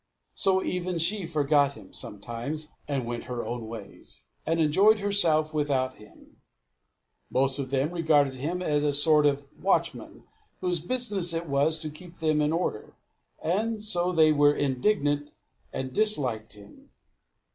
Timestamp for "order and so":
12.51-14.11